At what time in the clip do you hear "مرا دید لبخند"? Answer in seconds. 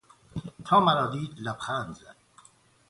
0.85-1.93